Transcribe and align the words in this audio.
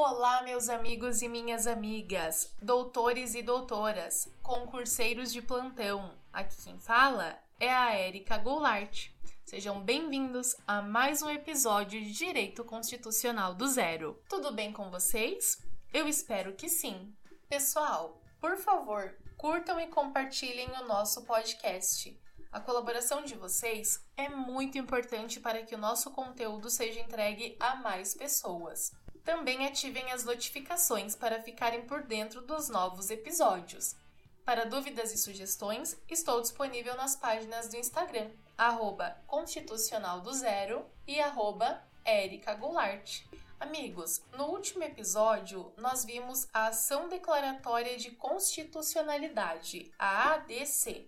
Olá, 0.00 0.42
meus 0.42 0.68
amigos 0.68 1.22
e 1.22 1.28
minhas 1.28 1.66
amigas, 1.66 2.54
doutores 2.62 3.34
e 3.34 3.42
doutoras, 3.42 4.32
concurseiros 4.44 5.32
de 5.32 5.42
plantão. 5.42 6.16
Aqui 6.32 6.54
quem 6.62 6.78
fala 6.78 7.36
é 7.58 7.68
a 7.68 7.92
Érica 7.94 8.38
Goulart. 8.38 9.08
Sejam 9.44 9.80
bem-vindos 9.80 10.54
a 10.68 10.80
mais 10.80 11.20
um 11.20 11.28
episódio 11.28 12.00
de 12.00 12.12
Direito 12.12 12.64
Constitucional 12.64 13.54
do 13.54 13.66
Zero. 13.66 14.22
Tudo 14.28 14.52
bem 14.52 14.72
com 14.72 14.88
vocês? 14.88 15.60
Eu 15.92 16.06
espero 16.06 16.54
que 16.54 16.68
sim. 16.68 17.12
Pessoal, 17.48 18.22
por 18.40 18.56
favor, 18.56 19.18
curtam 19.36 19.80
e 19.80 19.88
compartilhem 19.88 20.68
o 20.80 20.86
nosso 20.86 21.24
podcast. 21.24 22.16
A 22.52 22.60
colaboração 22.60 23.24
de 23.24 23.34
vocês 23.34 24.00
é 24.16 24.28
muito 24.28 24.78
importante 24.78 25.40
para 25.40 25.64
que 25.64 25.74
o 25.74 25.78
nosso 25.78 26.12
conteúdo 26.12 26.70
seja 26.70 27.00
entregue 27.00 27.56
a 27.58 27.74
mais 27.74 28.14
pessoas. 28.14 28.92
Também 29.28 29.66
ativem 29.66 30.10
as 30.10 30.24
notificações 30.24 31.14
para 31.14 31.42
ficarem 31.42 31.82
por 31.82 32.02
dentro 32.02 32.40
dos 32.40 32.70
novos 32.70 33.10
episódios. 33.10 33.94
Para 34.42 34.64
dúvidas 34.64 35.12
e 35.12 35.18
sugestões, 35.18 36.00
estou 36.08 36.40
disponível 36.40 36.96
nas 36.96 37.14
páginas 37.14 37.68
do 37.68 37.76
Instagram, 37.76 38.30
arroba 38.56 39.22
Constitucional 39.26 40.22
do 40.22 40.32
Zero 40.32 40.86
e 41.06 41.20
arroba 41.20 41.78
Erika 42.06 42.54
Goulart. 42.54 43.20
Amigos, 43.60 44.22
no 44.32 44.46
último 44.46 44.82
episódio 44.82 45.74
nós 45.76 46.06
vimos 46.06 46.48
a 46.50 46.68
Ação 46.68 47.06
Declaratória 47.10 47.98
de 47.98 48.12
Constitucionalidade, 48.12 49.92
a 49.98 50.36
ADC. 50.36 51.06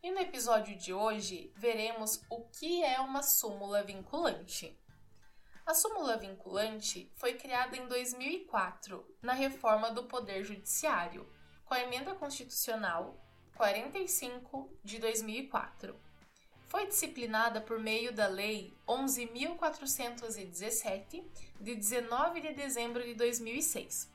E 0.00 0.12
no 0.12 0.20
episódio 0.20 0.76
de 0.76 0.94
hoje 0.94 1.52
veremos 1.56 2.20
o 2.30 2.42
que 2.42 2.84
é 2.84 3.00
uma 3.00 3.24
súmula 3.24 3.82
vinculante. 3.82 4.78
A 5.68 5.74
súmula 5.74 6.16
vinculante 6.16 7.12
foi 7.16 7.34
criada 7.34 7.76
em 7.76 7.86
2004, 7.86 9.04
na 9.20 9.34
reforma 9.34 9.90
do 9.90 10.04
Poder 10.04 10.42
Judiciário, 10.42 11.30
com 11.66 11.74
a 11.74 11.82
Emenda 11.82 12.14
Constitucional 12.14 13.22
45 13.54 14.72
de 14.82 14.98
2004. 14.98 15.94
Foi 16.68 16.86
disciplinada 16.86 17.60
por 17.60 17.78
meio 17.78 18.14
da 18.14 18.28
Lei 18.28 18.74
11.417, 18.88 21.22
de 21.60 21.74
19 21.74 22.40
de 22.40 22.54
dezembro 22.54 23.04
de 23.04 23.12
2006. 23.12 24.10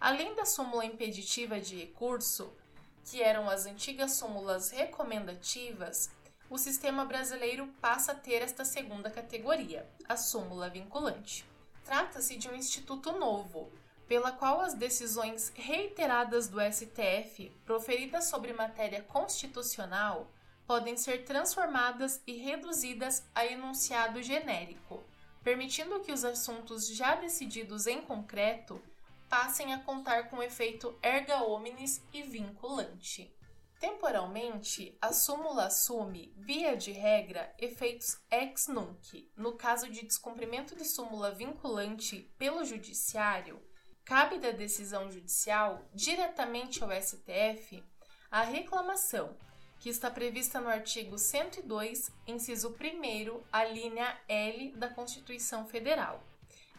Além 0.00 0.34
da 0.34 0.46
súmula 0.46 0.86
impeditiva 0.86 1.60
de 1.60 1.76
recurso, 1.76 2.56
que 3.04 3.22
eram 3.22 3.50
as 3.50 3.66
antigas 3.66 4.12
súmulas 4.12 4.70
recomendativas, 4.70 6.08
o 6.50 6.56
sistema 6.56 7.04
brasileiro 7.04 7.66
passa 7.80 8.12
a 8.12 8.14
ter 8.14 8.42
esta 8.42 8.64
segunda 8.64 9.10
categoria, 9.10 9.88
a 10.08 10.16
súmula 10.16 10.70
vinculante. 10.70 11.44
Trata-se 11.84 12.36
de 12.36 12.48
um 12.48 12.54
instituto 12.54 13.12
novo, 13.12 13.70
pela 14.06 14.32
qual 14.32 14.60
as 14.60 14.72
decisões 14.72 15.52
reiteradas 15.54 16.48
do 16.48 16.58
STF 16.60 17.50
proferidas 17.64 18.24
sobre 18.24 18.52
matéria 18.54 19.02
constitucional 19.02 20.30
podem 20.66 20.96
ser 20.96 21.24
transformadas 21.24 22.20
e 22.26 22.34
reduzidas 22.36 23.22
a 23.34 23.44
enunciado 23.44 24.22
genérico, 24.22 25.02
permitindo 25.42 26.00
que 26.00 26.12
os 26.12 26.24
assuntos 26.24 26.88
já 26.88 27.14
decididos 27.14 27.86
em 27.86 28.00
concreto 28.00 28.80
passem 29.28 29.74
a 29.74 29.78
contar 29.78 30.28
com 30.30 30.42
efeito 30.42 30.94
erga 31.02 31.42
omnes 31.42 32.02
e 32.12 32.22
vinculante. 32.22 33.30
Temporalmente, 33.78 34.98
a 35.00 35.12
súmula 35.12 35.66
assume, 35.66 36.34
via 36.36 36.76
de 36.76 36.90
regra, 36.90 37.54
efeitos 37.58 38.18
ex 38.28 38.66
nunc. 38.66 39.30
No 39.36 39.52
caso 39.52 39.88
de 39.88 40.04
descumprimento 40.04 40.74
de 40.74 40.84
súmula 40.84 41.30
vinculante 41.30 42.28
pelo 42.36 42.64
Judiciário, 42.64 43.62
cabe 44.04 44.38
da 44.40 44.50
decisão 44.50 45.08
judicial 45.12 45.88
diretamente 45.94 46.82
ao 46.82 46.90
STF 46.90 47.84
a 48.28 48.42
reclamação, 48.42 49.36
que 49.78 49.88
está 49.88 50.10
prevista 50.10 50.60
no 50.60 50.68
artigo 50.68 51.16
102, 51.16 52.10
inciso 52.26 52.70
1, 52.70 53.42
a 53.52 53.64
linha 53.64 54.20
L 54.28 54.72
da 54.72 54.88
Constituição 54.88 55.64
Federal, 55.64 56.20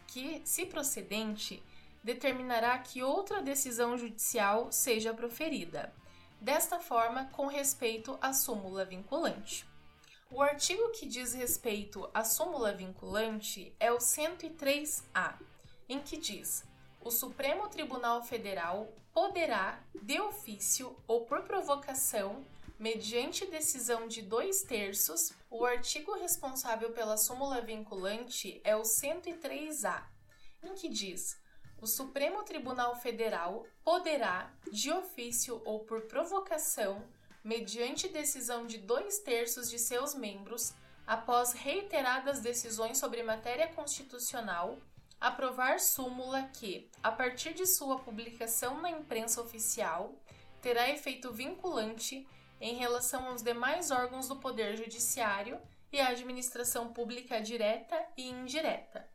que, 0.06 0.42
se 0.44 0.66
procedente, 0.66 1.62
determinará 2.04 2.78
que 2.78 3.02
outra 3.02 3.40
decisão 3.40 3.96
judicial 3.96 4.70
seja 4.70 5.14
proferida 5.14 5.94
desta 6.40 6.80
forma 6.80 7.26
com 7.32 7.46
respeito 7.46 8.18
à 8.20 8.32
súmula 8.32 8.84
vinculante. 8.84 9.66
O 10.30 10.40
artigo 10.40 10.90
que 10.90 11.06
diz 11.06 11.34
respeito 11.34 12.08
à 12.14 12.24
súmula 12.24 12.72
vinculante 12.72 13.74
é 13.80 13.92
o 13.92 13.98
103A, 13.98 15.38
em 15.88 16.00
que 16.00 16.16
diz: 16.16 16.64
o 17.02 17.10
Supremo 17.10 17.68
Tribunal 17.68 18.22
Federal 18.22 18.92
poderá, 19.12 19.82
de 20.02 20.20
ofício 20.20 20.96
ou 21.06 21.24
por 21.24 21.42
provocação, 21.42 22.44
mediante 22.78 23.44
decisão 23.46 24.06
de 24.06 24.22
dois 24.22 24.62
terços, 24.62 25.32
o 25.50 25.64
artigo 25.64 26.14
responsável 26.14 26.92
pela 26.92 27.16
súmula 27.16 27.60
vinculante 27.60 28.60
é 28.62 28.76
o 28.76 28.82
103A, 28.82 30.04
em 30.62 30.74
que 30.74 30.88
diz: 30.88 31.36
o 31.80 31.86
Supremo 31.86 32.42
Tribunal 32.42 32.94
Federal 32.96 33.66
poderá, 33.82 34.52
de 34.70 34.92
ofício 34.92 35.62
ou 35.64 35.80
por 35.80 36.02
provocação, 36.02 37.02
mediante 37.42 38.08
decisão 38.08 38.66
de 38.66 38.76
dois 38.76 39.18
terços 39.20 39.70
de 39.70 39.78
seus 39.78 40.14
membros, 40.14 40.74
após 41.06 41.52
reiteradas 41.52 42.40
decisões 42.40 42.98
sobre 42.98 43.22
matéria 43.22 43.68
constitucional, 43.68 44.78
aprovar 45.18 45.80
súmula 45.80 46.42
que, 46.52 46.90
a 47.02 47.10
partir 47.10 47.54
de 47.54 47.66
sua 47.66 47.98
publicação 47.98 48.80
na 48.80 48.90
imprensa 48.90 49.40
oficial, 49.40 50.14
terá 50.60 50.90
efeito 50.90 51.32
vinculante 51.32 52.28
em 52.60 52.74
relação 52.74 53.26
aos 53.28 53.42
demais 53.42 53.90
órgãos 53.90 54.28
do 54.28 54.36
Poder 54.36 54.76
Judiciário 54.76 55.58
e 55.90 55.98
à 55.98 56.08
administração 56.08 56.92
pública 56.92 57.40
direta 57.40 57.96
e 58.16 58.28
indireta 58.28 59.09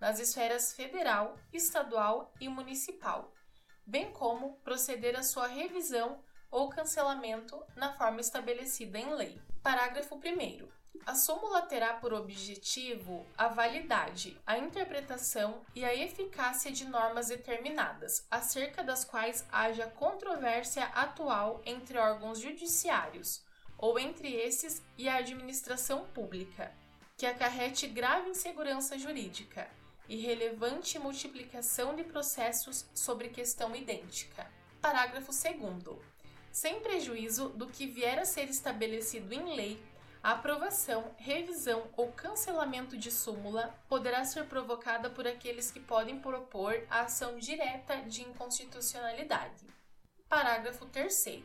nas 0.00 0.20
esferas 0.20 0.72
federal, 0.72 1.36
estadual 1.52 2.32
e 2.40 2.48
municipal, 2.48 3.32
bem 3.86 4.12
como 4.12 4.56
proceder 4.58 5.18
à 5.18 5.22
sua 5.22 5.46
revisão 5.46 6.22
ou 6.50 6.68
cancelamento 6.68 7.62
na 7.76 7.92
forma 7.94 8.20
estabelecida 8.20 8.98
em 8.98 9.14
lei. 9.14 9.40
Parágrafo 9.62 10.16
1. 10.16 10.68
A 11.06 11.14
súmula 11.14 11.62
terá 11.62 11.94
por 11.94 12.12
objetivo 12.12 13.26
a 13.36 13.48
validade, 13.48 14.38
a 14.46 14.58
interpretação 14.58 15.62
e 15.74 15.84
a 15.84 15.94
eficácia 15.94 16.70
de 16.70 16.84
normas 16.86 17.28
determinadas, 17.28 18.26
acerca 18.30 18.82
das 18.82 19.04
quais 19.04 19.46
haja 19.50 19.86
controvérsia 19.86 20.84
atual 20.86 21.62
entre 21.64 21.98
órgãos 21.98 22.40
judiciários, 22.40 23.42
ou 23.76 23.98
entre 23.98 24.34
esses 24.34 24.82
e 24.96 25.08
a 25.08 25.16
administração 25.16 26.06
pública, 26.08 26.74
que 27.16 27.26
acarrete 27.26 27.86
grave 27.86 28.30
insegurança 28.30 28.98
jurídica, 28.98 29.68
e 30.08 30.16
relevante 30.16 30.98
multiplicação 30.98 31.94
de 31.94 32.02
processos 32.02 32.86
sobre 32.94 33.28
questão 33.28 33.76
idêntica. 33.76 34.50
Parágrafo 34.80 35.32
2. 35.32 35.98
Sem 36.50 36.80
prejuízo 36.80 37.50
do 37.50 37.66
que 37.66 37.86
vier 37.86 38.18
a 38.18 38.24
ser 38.24 38.48
estabelecido 38.48 39.32
em 39.34 39.54
lei, 39.54 39.80
a 40.22 40.32
aprovação, 40.32 41.14
revisão 41.16 41.84
ou 41.96 42.10
cancelamento 42.10 42.96
de 42.96 43.10
súmula 43.10 43.74
poderá 43.88 44.24
ser 44.24 44.46
provocada 44.46 45.08
por 45.08 45.26
aqueles 45.26 45.70
que 45.70 45.78
podem 45.78 46.18
propor 46.18 46.82
a 46.90 47.02
ação 47.02 47.38
direta 47.38 47.96
de 48.02 48.22
inconstitucionalidade. 48.22 49.66
Parágrafo 50.28 50.86
3. 50.86 51.42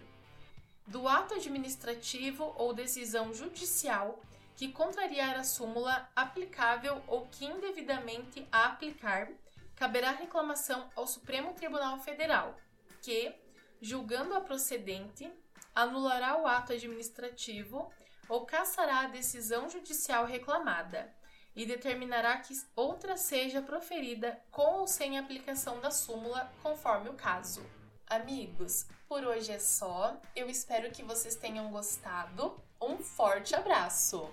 Do 0.87 1.07
ato 1.07 1.35
administrativo 1.35 2.53
ou 2.57 2.73
decisão 2.73 3.33
judicial 3.33 4.19
que 4.55 4.71
contrariar 4.71 5.35
a 5.37 5.43
súmula 5.43 6.09
aplicável 6.15 7.01
ou 7.07 7.27
que 7.27 7.45
indevidamente 7.45 8.47
a 8.51 8.65
aplicar, 8.65 9.29
caberá 9.75 10.11
reclamação 10.11 10.89
ao 10.95 11.07
Supremo 11.07 11.53
Tribunal 11.53 11.99
Federal, 11.99 12.55
que, 13.01 13.33
julgando 13.81 14.35
a 14.35 14.41
procedente, 14.41 15.31
anulará 15.75 16.37
o 16.37 16.47
ato 16.47 16.73
administrativo 16.73 17.91
ou 18.29 18.45
cassará 18.45 19.01
a 19.01 19.07
decisão 19.07 19.67
judicial 19.69 20.25
reclamada 20.25 21.13
e 21.55 21.65
determinará 21.65 22.37
que 22.37 22.53
outra 22.75 23.17
seja 23.17 23.61
proferida 23.61 24.39
com 24.51 24.79
ou 24.79 24.87
sem 24.87 25.17
aplicação 25.17 25.79
da 25.79 25.91
súmula, 25.91 26.51
conforme 26.61 27.09
o 27.09 27.13
caso. 27.13 27.63
Amigos, 28.07 28.87
por 29.07 29.23
hoje 29.23 29.51
é 29.51 29.59
só. 29.59 30.19
Eu 30.35 30.49
espero 30.49 30.91
que 30.91 31.03
vocês 31.03 31.35
tenham 31.35 31.71
gostado. 31.71 32.59
Um 32.81 32.97
forte 32.97 33.55
abraço! 33.55 34.31